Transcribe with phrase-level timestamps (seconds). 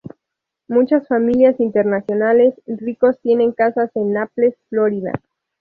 [0.67, 5.11] Muchas familias internacionales ricos tienen casas en Naples, Florida.